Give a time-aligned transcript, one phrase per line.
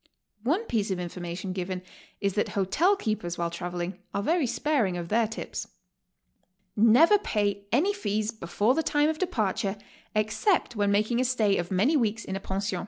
[0.41, 1.83] One piece of information given
[2.21, 5.67] is that hotel keepers while traveling are very sparing of their tips.
[6.75, 9.77] Never pay any fees before the time of departure
[10.15, 12.79] except when making a stay of man y weeks in a pension.